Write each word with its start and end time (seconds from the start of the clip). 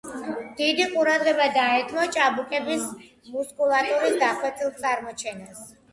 დიდი 0.59 0.87
ყურადღება 0.93 1.45
დაეთმო 1.57 2.07
ჭაბუკების 2.15 2.89
მუსკულატურის 3.35 4.19
დახვეწილ 4.25 4.73
წარმოჩენას. 4.83 5.63